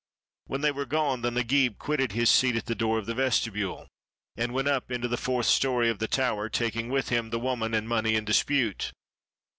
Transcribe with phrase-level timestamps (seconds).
[0.47, 3.05] When they were gone, the Nagib quitted his seat at 531 ARABIA the door of
[3.05, 3.87] the vestibule
[4.35, 7.75] and went up into the fourth story of the tower, taking with him the woman
[7.75, 8.93] and money in dispute.